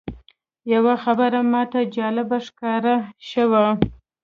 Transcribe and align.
یوه 0.73 0.93
خبره 1.03 1.39
ماته 1.51 1.79
جالبه 1.95 2.37
ښکاره 2.45 2.95
شوه. 3.29 3.65